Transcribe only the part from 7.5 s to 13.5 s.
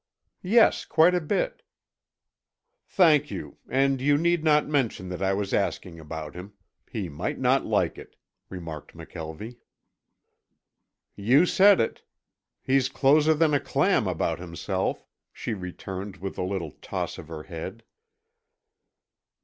like it," remarked McKelvie. "You said it. He's closer